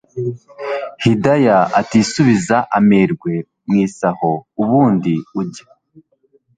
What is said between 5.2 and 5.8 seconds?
ujya